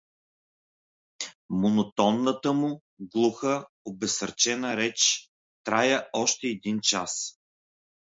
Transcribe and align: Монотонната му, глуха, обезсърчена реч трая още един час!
Монотонната 1.49 2.53
му, 2.53 2.81
глуха, 2.99 3.67
обезсърчена 3.85 4.77
реч 4.77 5.29
трая 5.63 6.09
още 6.13 6.47
един 6.47 6.79
час! 6.81 7.39